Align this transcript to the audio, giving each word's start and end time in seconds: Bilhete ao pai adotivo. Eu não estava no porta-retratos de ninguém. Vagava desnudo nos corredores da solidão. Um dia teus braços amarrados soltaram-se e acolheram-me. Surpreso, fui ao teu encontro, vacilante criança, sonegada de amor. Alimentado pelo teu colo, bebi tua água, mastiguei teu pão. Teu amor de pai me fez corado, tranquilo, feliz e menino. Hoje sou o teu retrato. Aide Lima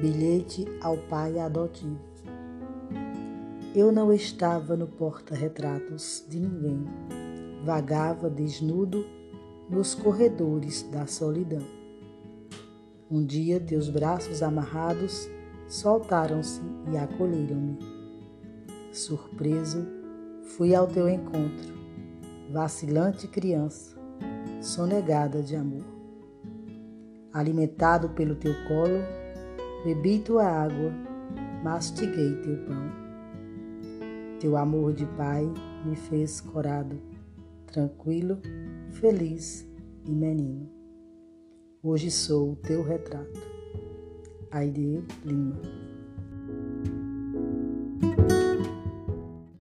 Bilhete 0.00 0.66
ao 0.80 0.96
pai 0.96 1.38
adotivo. 1.38 2.00
Eu 3.74 3.92
não 3.92 4.10
estava 4.10 4.74
no 4.74 4.86
porta-retratos 4.86 6.24
de 6.26 6.40
ninguém. 6.40 6.86
Vagava 7.66 8.30
desnudo 8.30 9.04
nos 9.68 9.94
corredores 9.94 10.82
da 10.90 11.06
solidão. 11.06 11.62
Um 13.10 13.22
dia 13.22 13.60
teus 13.60 13.90
braços 13.90 14.42
amarrados 14.42 15.28
soltaram-se 15.68 16.62
e 16.90 16.96
acolheram-me. 16.96 17.78
Surpreso, 18.92 19.86
fui 20.56 20.74
ao 20.74 20.86
teu 20.86 21.10
encontro, 21.10 21.74
vacilante 22.50 23.28
criança, 23.28 23.94
sonegada 24.62 25.42
de 25.42 25.54
amor. 25.54 25.84
Alimentado 27.34 28.08
pelo 28.08 28.34
teu 28.34 28.54
colo, 28.66 29.19
bebi 29.84 30.18
tua 30.18 30.44
água, 30.44 30.92
mastiguei 31.62 32.34
teu 32.42 32.56
pão. 32.64 32.90
Teu 34.38 34.56
amor 34.56 34.92
de 34.92 35.06
pai 35.16 35.50
me 35.84 35.96
fez 35.96 36.40
corado, 36.40 37.00
tranquilo, 37.66 38.38
feliz 38.90 39.66
e 40.06 40.10
menino. 40.10 40.68
Hoje 41.82 42.10
sou 42.10 42.52
o 42.52 42.56
teu 42.56 42.82
retrato. 42.82 43.40
Aide 44.50 45.04
Lima 45.24 45.89